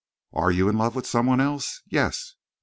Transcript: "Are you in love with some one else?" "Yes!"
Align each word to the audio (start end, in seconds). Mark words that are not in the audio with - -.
"Are 0.33 0.49
you 0.49 0.67
in 0.67 0.79
love 0.79 0.95
with 0.95 1.05
some 1.05 1.27
one 1.27 1.39
else?" 1.39 1.83
"Yes!" 1.85 2.33